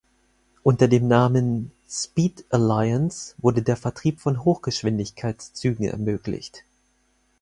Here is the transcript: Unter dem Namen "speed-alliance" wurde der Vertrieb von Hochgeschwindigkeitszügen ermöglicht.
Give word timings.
Unter 0.63 0.87
dem 0.87 1.07
Namen 1.07 1.71
"speed-alliance" 1.87 3.35
wurde 3.37 3.61
der 3.61 3.75
Vertrieb 3.77 4.19
von 4.19 4.43
Hochgeschwindigkeitszügen 4.43 5.85
ermöglicht. 5.85 6.63